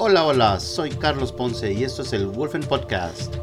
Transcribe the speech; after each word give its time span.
Hola, 0.00 0.24
hola, 0.24 0.60
soy 0.60 0.90
Carlos 0.90 1.32
Ponce 1.32 1.72
y 1.72 1.82
esto 1.82 2.02
es 2.02 2.12
el 2.12 2.28
Wolfen 2.28 2.62
Podcast. 2.62 3.34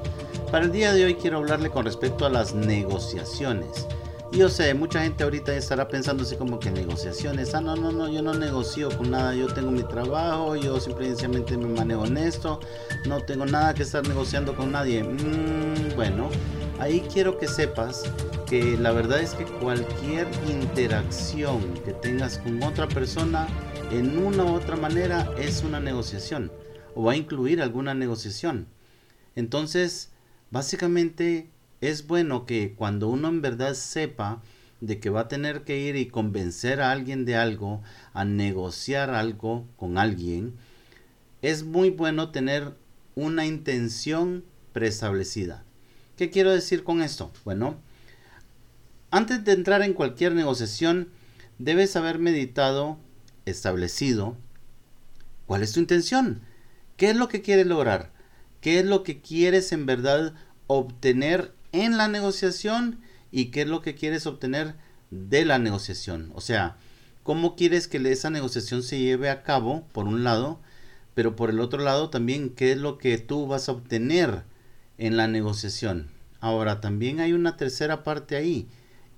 Para 0.50 0.64
el 0.64 0.72
día 0.72 0.94
de 0.94 1.04
hoy 1.04 1.16
quiero 1.16 1.40
hablarle 1.40 1.70
con 1.70 1.84
respecto 1.84 2.26
a 2.26 2.30
las 2.30 2.56
negociaciones. 2.56 3.86
Yo 4.32 4.48
sé, 4.48 4.74
mucha 4.74 5.02
gente 5.02 5.26
ahorita 5.26 5.54
estará 5.54 5.90
pensando 5.90 6.24
así 6.24 6.38
como 6.38 6.58
que 6.58 6.72
negociaciones. 6.72 7.54
Ah, 7.54 7.60
no, 7.60 7.76
no, 7.76 7.92
no, 7.92 8.08
yo 8.08 8.22
no 8.22 8.34
negocio 8.34 8.90
con 8.98 9.12
nada. 9.12 9.36
Yo 9.36 9.48
tengo 9.48 9.70
mi 9.70 9.84
trabajo, 9.84 10.56
yo 10.56 10.80
simplemente 10.80 11.58
me 11.58 11.68
manejo 11.68 12.06
en 12.06 12.16
esto. 12.16 12.62
No 13.06 13.20
tengo 13.20 13.46
nada 13.46 13.74
que 13.74 13.84
estar 13.84 14.08
negociando 14.08 14.56
con 14.56 14.72
nadie. 14.72 15.04
Mm, 15.04 15.94
bueno, 15.98 16.30
ahí 16.80 17.02
quiero 17.12 17.38
que 17.38 17.48
sepas 17.48 18.04
que 18.48 18.78
la 18.78 18.92
verdad 18.92 19.22
es 19.22 19.34
que 19.34 19.46
cualquier 19.46 20.28
interacción 20.50 21.62
que 21.86 21.94
tengas 21.94 22.38
con 22.40 22.62
otra 22.64 22.88
persona 22.88 23.48
en 23.92 24.18
una 24.18 24.44
u 24.44 24.54
otra 24.54 24.76
manera 24.76 25.30
es 25.38 25.64
una 25.64 25.80
negociación 25.80 26.52
o 26.96 27.04
va 27.04 27.14
a 27.14 27.18
incluir 27.18 27.62
alguna 27.62 27.94
negociación. 27.94 28.68
Entonces, 29.36 30.12
básicamente 30.52 31.50
es 31.82 32.08
bueno 32.08 32.46
que 32.46 32.74
cuando 32.76 33.10
uno 33.10 33.28
en 33.28 33.42
verdad 33.42 33.74
sepa 33.74 34.42
de 34.82 35.00
que 35.00 35.10
va 35.10 35.22
a 35.22 35.28
tener 35.28 35.64
que 35.64 35.80
ir 35.80 35.96
y 35.96 36.08
convencer 36.08 36.82
a 36.82 36.92
alguien 36.92 37.26
de 37.26 37.36
algo, 37.36 37.82
a 38.14 38.26
negociar 38.26 39.10
algo 39.10 39.68
con 39.78 39.98
alguien, 39.98 40.56
es 41.42 41.64
muy 41.64 41.90
bueno 41.90 42.32
tener 42.32 42.76
una 43.16 43.46
intención 43.46 44.44
preestablecida. 44.74 45.64
¿Qué 46.18 46.30
quiero 46.30 46.52
decir 46.52 46.84
con 46.84 47.02
esto? 47.02 47.32
Bueno, 47.44 47.76
antes 49.12 49.44
de 49.44 49.52
entrar 49.52 49.82
en 49.82 49.94
cualquier 49.94 50.34
negociación, 50.34 51.10
debes 51.60 51.96
haber 51.96 52.20
meditado, 52.20 52.98
establecido, 53.46 54.38
cuál 55.46 55.62
es 55.62 55.74
tu 55.74 55.82
intención, 55.82 56.42
qué 56.96 57.10
es 57.10 57.18
lo 57.18 57.28
que 57.28 57.42
quieres 57.42 57.68
lograr, 57.68 58.14
qué 58.62 58.80
es 58.80 58.86
lo 58.86 59.04
que 59.04 59.20
quieres 59.20 59.74
en 59.74 59.86
verdad 59.86 60.34
obtener 60.68 61.54
en 61.74 61.98
la 61.98 62.08
negociación 62.08 63.02
y 63.32 63.48
qué 63.48 63.64
es 63.64 63.68
lo 63.68 63.82
que 63.82 63.96
quieres 63.96 64.26
obtener 64.26 64.76
de 65.12 65.44
la 65.44 65.60
negociación. 65.60 66.32
O 66.34 66.40
sea, 66.40 66.78
cómo 67.24 67.58
quieres 67.58 67.90
que 67.90 67.98
esa 68.10 68.30
negociación 68.30 68.84
se 68.84 69.00
lleve 69.00 69.30
a 69.30 69.44
cabo, 69.44 69.86
por 69.92 70.08
un 70.08 70.24
lado, 70.24 70.62
pero 71.14 71.36
por 71.36 71.50
el 71.50 71.60
otro 71.60 71.84
lado 71.84 72.10
también 72.10 72.52
qué 72.52 72.72
es 72.72 72.78
lo 72.78 72.98
que 72.98 73.18
tú 73.18 73.48
vas 73.48 73.68
a 73.68 73.74
obtener 73.74 74.44
en 74.98 75.18
la 75.18 75.28
negociación. 75.28 76.10
Ahora, 76.40 76.82
también 76.82 77.20
hay 77.20 77.34
una 77.34 77.58
tercera 77.58 78.04
parte 78.04 78.36
ahí. 78.36 78.68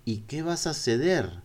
¿Y 0.05 0.19
qué 0.19 0.41
vas 0.41 0.67
a 0.67 0.73
ceder? 0.73 1.41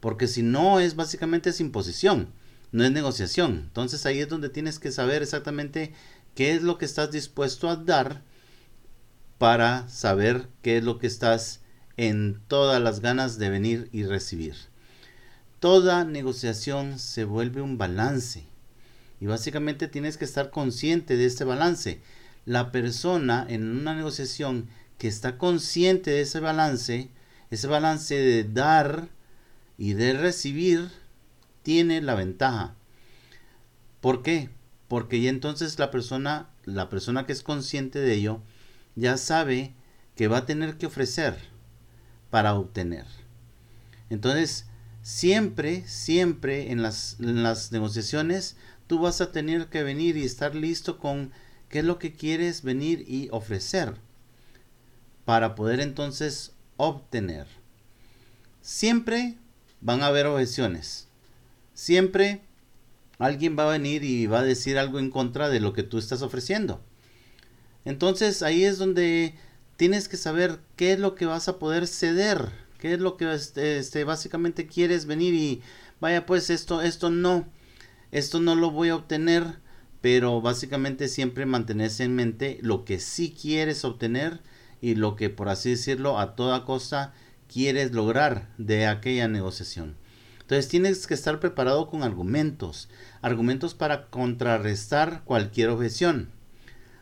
Porque 0.00 0.26
si 0.26 0.42
no 0.42 0.80
es 0.80 0.96
básicamente 0.96 1.50
es 1.50 1.60
imposición, 1.60 2.32
no 2.72 2.84
es 2.84 2.90
negociación. 2.90 3.62
Entonces 3.66 4.04
ahí 4.06 4.18
es 4.18 4.28
donde 4.28 4.48
tienes 4.48 4.78
que 4.78 4.90
saber 4.90 5.22
exactamente 5.22 5.92
qué 6.34 6.52
es 6.52 6.62
lo 6.62 6.78
que 6.78 6.84
estás 6.84 7.12
dispuesto 7.12 7.68
a 7.68 7.76
dar 7.76 8.22
para 9.38 9.88
saber 9.88 10.48
qué 10.62 10.78
es 10.78 10.84
lo 10.84 10.98
que 10.98 11.06
estás 11.06 11.60
en 11.96 12.40
todas 12.48 12.82
las 12.82 13.00
ganas 13.00 13.38
de 13.38 13.50
venir 13.50 13.88
y 13.92 14.04
recibir. 14.04 14.54
Toda 15.60 16.04
negociación 16.04 16.98
se 16.98 17.24
vuelve 17.24 17.62
un 17.62 17.78
balance 17.78 18.44
y 19.20 19.26
básicamente 19.26 19.86
tienes 19.86 20.16
que 20.16 20.24
estar 20.24 20.50
consciente 20.50 21.16
de 21.16 21.26
este 21.26 21.44
balance. 21.44 22.00
La 22.44 22.72
persona 22.72 23.46
en 23.48 23.68
una 23.76 23.94
negociación 23.94 24.68
que 24.98 25.08
está 25.08 25.38
consciente 25.38 26.10
de 26.10 26.22
ese 26.22 26.40
balance, 26.40 27.10
ese 27.50 27.66
balance 27.66 28.14
de 28.14 28.44
dar 28.44 29.08
y 29.78 29.94
de 29.94 30.12
recibir, 30.12 30.90
tiene 31.62 32.00
la 32.00 32.14
ventaja. 32.14 32.74
¿Por 34.00 34.22
qué? 34.22 34.50
Porque 34.88 35.20
ya 35.20 35.30
entonces 35.30 35.78
la 35.78 35.90
persona, 35.90 36.50
la 36.64 36.88
persona 36.88 37.26
que 37.26 37.32
es 37.32 37.42
consciente 37.42 38.00
de 38.00 38.14
ello, 38.14 38.42
ya 38.96 39.16
sabe 39.16 39.74
que 40.16 40.28
va 40.28 40.38
a 40.38 40.46
tener 40.46 40.76
que 40.76 40.86
ofrecer 40.86 41.36
para 42.30 42.54
obtener. 42.54 43.06
Entonces, 44.10 44.66
siempre, 45.02 45.86
siempre 45.86 46.70
en 46.70 46.82
las, 46.82 47.16
en 47.20 47.42
las 47.42 47.72
negociaciones, 47.72 48.56
tú 48.86 48.98
vas 48.98 49.20
a 49.20 49.32
tener 49.32 49.68
que 49.68 49.82
venir 49.82 50.16
y 50.16 50.24
estar 50.24 50.54
listo 50.54 50.98
con 50.98 51.32
qué 51.72 51.78
es 51.78 51.84
lo 51.86 51.98
que 51.98 52.12
quieres 52.12 52.62
venir 52.62 53.04
y 53.08 53.28
ofrecer 53.32 53.94
para 55.24 55.54
poder 55.54 55.80
entonces 55.80 56.52
obtener. 56.76 57.46
Siempre 58.60 59.36
van 59.80 60.02
a 60.02 60.08
haber 60.08 60.26
objeciones. 60.26 61.08
Siempre 61.72 62.42
alguien 63.18 63.56
va 63.58 63.64
a 63.64 63.72
venir 63.72 64.04
y 64.04 64.26
va 64.26 64.40
a 64.40 64.44
decir 64.44 64.78
algo 64.78 64.98
en 64.98 65.10
contra 65.10 65.48
de 65.48 65.60
lo 65.60 65.72
que 65.72 65.82
tú 65.82 65.96
estás 65.96 66.20
ofreciendo. 66.20 66.82
Entonces 67.86 68.42
ahí 68.42 68.64
es 68.64 68.76
donde 68.76 69.34
tienes 69.78 70.08
que 70.08 70.18
saber 70.18 70.60
qué 70.76 70.92
es 70.92 70.98
lo 70.98 71.14
que 71.14 71.24
vas 71.24 71.48
a 71.48 71.58
poder 71.58 71.86
ceder, 71.86 72.50
qué 72.80 72.92
es 72.92 73.00
lo 73.00 73.16
que 73.16 73.32
este, 73.32 73.78
este, 73.78 74.04
básicamente 74.04 74.66
quieres 74.66 75.06
venir 75.06 75.32
y 75.32 75.62
vaya 76.00 76.26
pues 76.26 76.50
esto, 76.50 76.82
esto 76.82 77.08
no, 77.08 77.46
esto 78.10 78.40
no 78.40 78.56
lo 78.56 78.70
voy 78.70 78.90
a 78.90 78.96
obtener, 78.96 79.62
pero 80.02 80.42
básicamente 80.42 81.08
siempre 81.08 81.46
mantenerse 81.46 82.04
en 82.04 82.14
mente 82.14 82.58
lo 82.60 82.84
que 82.84 83.00
sí 83.00 83.34
quieres 83.40 83.84
obtener 83.86 84.42
y 84.82 84.94
lo 84.96 85.16
que 85.16 85.30
por 85.30 85.48
así 85.48 85.70
decirlo 85.70 86.18
a 86.18 86.36
toda 86.36 86.66
costa 86.66 87.14
quieres 87.50 87.92
lograr 87.92 88.50
de 88.58 88.86
aquella 88.86 89.28
negociación. 89.28 89.96
Entonces 90.40 90.68
tienes 90.68 91.06
que 91.06 91.14
estar 91.14 91.40
preparado 91.40 91.88
con 91.88 92.02
argumentos, 92.02 92.90
argumentos 93.22 93.72
para 93.72 94.10
contrarrestar 94.10 95.22
cualquier 95.24 95.70
objeción. 95.70 96.28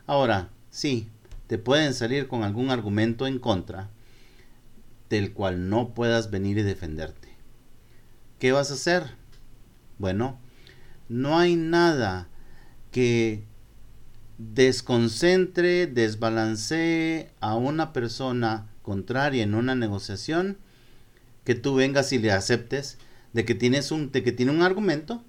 Ahora, 0.06 0.50
Sí, 0.70 1.08
te 1.48 1.58
pueden 1.58 1.94
salir 1.94 2.28
con 2.28 2.44
algún 2.44 2.70
argumento 2.70 3.26
en 3.26 3.40
contra 3.40 3.90
del 5.08 5.32
cual 5.32 5.68
no 5.68 5.94
puedas 5.94 6.30
venir 6.30 6.58
y 6.58 6.62
defenderte. 6.62 7.28
¿Qué 8.38 8.52
vas 8.52 8.70
a 8.70 8.74
hacer? 8.74 9.16
Bueno, 9.98 10.38
no 11.08 11.38
hay 11.38 11.56
nada 11.56 12.28
que 12.90 13.44
desconcentre, 14.38 15.86
desbalancee 15.86 17.30
a 17.40 17.56
una 17.56 17.92
persona 17.92 18.70
contraria 18.82 19.42
en 19.42 19.54
una 19.54 19.74
negociación 19.74 20.58
que 21.44 21.54
tú 21.54 21.74
vengas 21.74 22.12
y 22.12 22.18
le 22.18 22.32
aceptes 22.32 22.98
de 23.32 23.44
que 23.44 23.54
tienes 23.54 23.90
un 23.92 24.10
de 24.10 24.22
que 24.22 24.32
tiene 24.32 24.52
un 24.52 24.62
argumento 24.62 25.22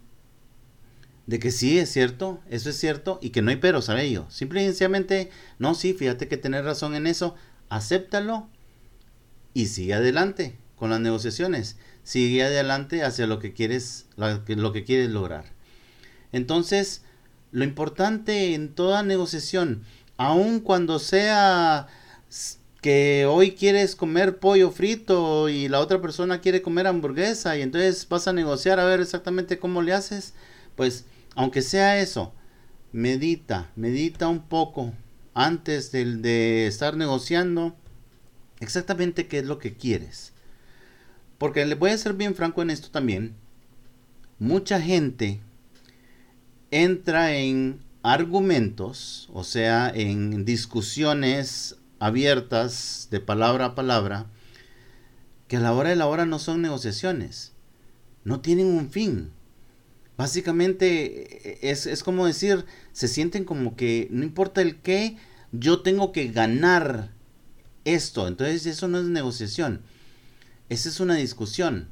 de 1.27 1.39
que 1.39 1.51
sí 1.51 1.77
es 1.77 1.89
cierto, 1.91 2.41
eso 2.49 2.69
es 2.69 2.77
cierto 2.77 3.19
y 3.21 3.29
que 3.29 3.41
no 3.41 3.51
hay 3.51 3.57
peros 3.57 3.89
a 3.89 4.01
ello. 4.01 4.25
Simple 4.29 4.63
y 4.63 4.65
sencillamente, 4.65 5.29
no, 5.59 5.75
sí, 5.75 5.93
fíjate 5.93 6.27
que 6.27 6.37
tenés 6.37 6.65
razón 6.65 6.95
en 6.95 7.07
eso, 7.07 7.35
acéptalo 7.69 8.49
y 9.53 9.67
sigue 9.67 9.93
adelante 9.93 10.57
con 10.75 10.89
las 10.89 10.99
negociaciones. 10.99 11.77
Sigue 12.03 12.43
adelante 12.43 13.03
hacia 13.03 13.27
lo 13.27 13.39
que 13.39 13.53
quieres, 13.53 14.07
lo 14.17 14.73
que 14.73 14.83
quieres 14.83 15.09
lograr. 15.11 15.45
Entonces, 16.31 17.03
lo 17.51 17.63
importante 17.63 18.53
en 18.53 18.73
toda 18.73 19.03
negociación, 19.03 19.83
aun 20.17 20.59
cuando 20.59 20.99
sea 20.99 21.87
que 22.81 23.27
hoy 23.29 23.51
quieres 23.51 23.95
comer 23.95 24.39
pollo 24.39 24.71
frito 24.71 25.49
y 25.49 25.67
la 25.67 25.79
otra 25.79 26.01
persona 26.01 26.41
quiere 26.41 26.61
comer 26.61 26.87
hamburguesa 26.87 27.55
y 27.57 27.61
entonces 27.61 28.07
vas 28.09 28.27
a 28.27 28.33
negociar 28.33 28.79
a 28.79 28.85
ver 28.85 29.01
exactamente 29.01 29.59
cómo 29.59 29.81
le 29.81 29.93
haces, 29.93 30.33
pues 30.75 31.05
aunque 31.35 31.61
sea 31.61 31.99
eso, 31.99 32.33
medita, 32.91 33.69
medita 33.75 34.27
un 34.27 34.41
poco 34.41 34.93
antes 35.33 35.91
de, 35.91 36.05
de 36.17 36.67
estar 36.67 36.97
negociando 36.97 37.75
exactamente 38.59 39.27
qué 39.27 39.39
es 39.39 39.45
lo 39.45 39.59
que 39.59 39.75
quieres. 39.75 40.33
Porque 41.37 41.65
le 41.65 41.75
voy 41.75 41.91
a 41.91 41.97
ser 41.97 42.13
bien 42.13 42.35
franco 42.35 42.61
en 42.61 42.69
esto 42.69 42.89
también. 42.89 43.35
Mucha 44.39 44.81
gente 44.81 45.41
entra 46.71 47.35
en 47.35 47.81
argumentos, 48.03 49.29
o 49.33 49.43
sea, 49.43 49.91
en 49.93 50.45
discusiones 50.45 51.77
abiertas 51.99 53.07
de 53.11 53.19
palabra 53.19 53.65
a 53.65 53.75
palabra, 53.75 54.25
que 55.47 55.57
a 55.57 55.59
la 55.59 55.73
hora 55.73 55.89
de 55.89 55.95
la 55.95 56.07
hora 56.07 56.25
no 56.25 56.39
son 56.39 56.61
negociaciones, 56.61 57.53
no 58.23 58.39
tienen 58.39 58.67
un 58.67 58.89
fin, 58.89 59.31
Básicamente 60.21 61.63
e, 61.63 61.71
es, 61.71 61.87
es 61.87 62.03
como 62.03 62.27
decir, 62.27 62.65
se 62.91 63.07
sienten 63.07 63.43
como 63.43 63.75
que 63.75 64.07
no 64.11 64.23
importa 64.23 64.61
el 64.61 64.75
qué, 64.79 65.17
yo 65.51 65.81
tengo 65.81 66.11
que 66.11 66.27
ganar 66.27 67.09
esto. 67.85 68.27
Entonces 68.27 68.67
eso 68.67 68.87
no 68.87 68.99
es 68.99 69.05
negociación. 69.05 69.81
Esa 70.69 70.89
es 70.89 70.99
una 70.99 71.15
discusión. 71.15 71.87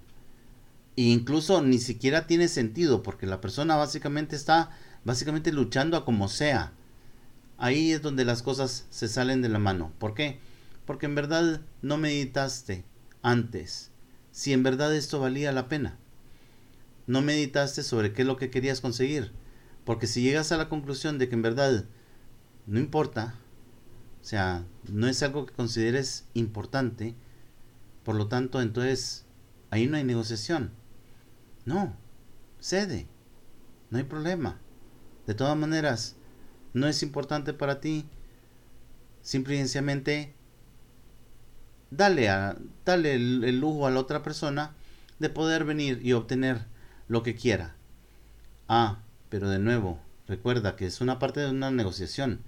Incluso 1.08 1.62
ni 1.62 1.78
siquiera 1.78 2.28
tiene 2.28 2.48
sentido 2.48 3.04
porque 3.04 3.26
la 3.26 3.42
persona 3.42 3.76
básicamente 3.76 4.36
está 4.36 4.72
básicamente 5.06 5.52
luchando 5.52 5.98
a 5.98 6.06
como 6.06 6.28
sea. 6.28 6.74
Ahí 7.58 7.92
es 7.92 8.02
donde 8.02 8.26
las 8.26 8.42
cosas 8.42 8.86
se 8.90 9.08
salen 9.08 9.42
de 9.42 9.50
la 9.50 9.60
mano. 9.60 9.94
¿Por 9.98 10.14
qué? 10.14 10.40
Porque 10.86 11.06
en 11.06 11.16
verdad 11.16 11.62
no 11.82 11.98
meditaste 11.98 12.86
antes 13.22 13.92
si 14.32 14.54
en 14.54 14.64
verdad 14.64 14.96
esto 14.96 15.20
valía 15.20 15.52
la 15.52 15.68
pena 15.68 15.98
no 17.10 17.24
meditaste 17.24 17.82
sobre 17.82 18.14
qué 18.14 18.22
es 18.22 18.28
lo 18.28 18.38
que 18.38 18.52
querías 18.52 18.82
conseguir. 18.82 19.32
Porque 19.84 20.06
si 20.06 20.22
llegas 20.22 20.52
a 20.52 20.58
la 20.58 20.70
conclusión 20.70 21.18
de 21.18 21.28
que 21.28 21.34
en 21.34 21.42
verdad 21.42 21.86
no 22.68 22.80
importa, 22.80 23.34
o 24.22 24.24
sea, 24.24 24.64
no 24.88 25.08
es 25.08 25.24
algo 25.24 25.48
que 25.48 25.54
consideres 25.56 26.26
importante, 26.36 27.16
por 28.04 28.14
lo 28.14 28.28
tanto, 28.28 28.62
entonces 28.62 29.26
ahí 29.72 29.88
no 29.88 29.98
hay 29.98 30.04
negociación. 30.04 30.72
No, 31.70 31.96
cede, 32.60 33.06
no 33.92 34.00
hay 34.00 34.04
problema. 34.04 34.60
De 35.28 35.36
todas 35.36 35.56
maneras, 35.56 36.16
no 36.74 36.88
es 36.88 37.04
importante 37.04 37.54
para 37.54 37.80
ti. 37.80 38.08
Simple 39.22 39.54
y 39.54 39.58
sencillamente, 39.60 40.34
dale, 41.92 42.28
a, 42.28 42.58
dale 42.86 43.14
el 43.14 43.60
lujo 43.60 43.86
a 43.86 43.92
la 43.92 44.00
otra 44.00 44.24
persona 44.24 44.74
de 45.20 45.30
poder 45.30 45.64
venir 45.64 46.00
y 46.04 46.14
obtener 46.14 46.66
lo 47.08 47.22
que 47.22 47.36
quiera. 47.36 47.76
Ah, 48.68 49.04
pero 49.30 49.48
de 49.48 49.60
nuevo, 49.60 50.00
recuerda 50.28 50.76
que 50.76 50.88
es 50.88 51.02
una 51.02 51.20
parte 51.20 51.42
de 51.42 51.52
una 51.52 51.70
negociación. 51.70 52.42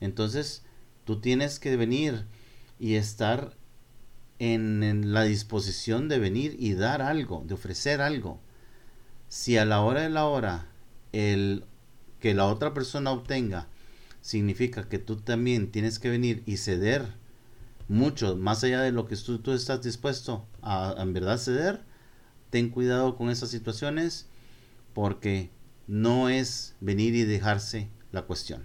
Entonces, 0.00 0.62
tú 1.04 1.20
tienes 1.20 1.58
que 1.58 1.76
venir 1.76 2.24
y 2.78 2.94
estar 2.94 3.54
en, 4.38 5.12
la 5.12 5.24
disposición 5.24 6.08
de 6.08 6.18
venir 6.18 6.56
y 6.58 6.72
dar 6.72 7.02
algo, 7.02 7.44
de 7.46 7.52
ofrecer 7.52 8.00
algo. 8.00 8.40
Si 9.32 9.56
a 9.56 9.64
la 9.64 9.80
hora 9.80 10.02
de 10.02 10.10
la 10.10 10.26
hora 10.26 10.66
el 11.12 11.64
que 12.20 12.34
la 12.34 12.44
otra 12.44 12.74
persona 12.74 13.12
obtenga 13.12 13.66
significa 14.20 14.90
que 14.90 14.98
tú 14.98 15.16
también 15.16 15.72
tienes 15.72 15.98
que 15.98 16.10
venir 16.10 16.42
y 16.44 16.58
ceder 16.58 17.14
mucho 17.88 18.36
más 18.36 18.62
allá 18.62 18.82
de 18.82 18.92
lo 18.92 19.06
que 19.06 19.16
tú, 19.16 19.38
tú 19.38 19.52
estás 19.52 19.80
dispuesto 19.80 20.46
a 20.60 20.96
en 20.98 21.14
verdad 21.14 21.38
ceder, 21.38 21.80
ten 22.50 22.68
cuidado 22.68 23.16
con 23.16 23.30
esas 23.30 23.48
situaciones 23.48 24.26
porque 24.92 25.48
no 25.86 26.28
es 26.28 26.76
venir 26.80 27.14
y 27.14 27.24
dejarse 27.24 27.88
la 28.10 28.26
cuestión. 28.26 28.64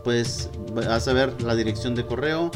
Puedes 0.04 0.50
a 0.88 1.12
ver 1.12 1.40
la 1.42 1.54
dirección 1.54 1.94
de 1.94 2.04
correo. 2.04 2.50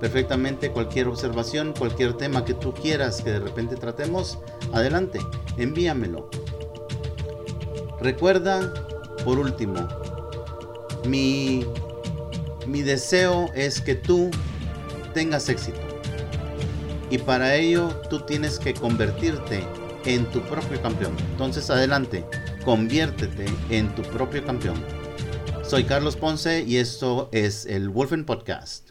Perfectamente 0.00 0.70
cualquier 0.70 1.08
observación, 1.08 1.74
cualquier 1.78 2.14
tema 2.14 2.46
que 2.46 2.54
tú 2.54 2.72
quieras 2.72 3.20
que 3.20 3.32
de 3.32 3.38
repente 3.38 3.76
tratemos, 3.76 4.38
adelante, 4.72 5.20
envíamelo. 5.58 6.30
Recuerda, 8.00 8.72
por 9.24 9.38
último, 9.38 9.88
mi, 11.06 11.64
mi 12.66 12.82
deseo 12.82 13.50
es 13.54 13.80
que 13.80 13.94
tú 13.94 14.30
tengas 15.14 15.48
éxito. 15.48 15.80
Y 17.10 17.18
para 17.18 17.56
ello 17.56 17.88
tú 18.08 18.20
tienes 18.20 18.58
que 18.58 18.74
convertirte 18.74 19.64
en 20.04 20.26
tu 20.30 20.40
propio 20.42 20.80
campeón. 20.80 21.16
Entonces 21.32 21.68
adelante, 21.70 22.24
conviértete 22.64 23.46
en 23.70 23.94
tu 23.94 24.02
propio 24.02 24.44
campeón. 24.44 24.82
Soy 25.64 25.84
Carlos 25.84 26.16
Ponce 26.16 26.62
y 26.62 26.76
esto 26.76 27.28
es 27.32 27.66
el 27.66 27.90
Wolfen 27.90 28.24
Podcast. 28.24 28.90